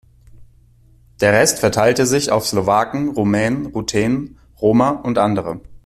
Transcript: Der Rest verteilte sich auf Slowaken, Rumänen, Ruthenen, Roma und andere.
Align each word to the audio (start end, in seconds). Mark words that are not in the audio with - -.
Der 1.19 1.31
Rest 1.31 1.59
verteilte 1.59 2.07
sich 2.07 2.31
auf 2.31 2.47
Slowaken, 2.47 3.09
Rumänen, 3.09 3.67
Ruthenen, 3.67 4.39
Roma 4.59 4.89
und 4.89 5.19
andere. 5.19 5.59